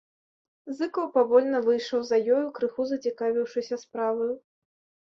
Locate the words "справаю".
3.85-4.31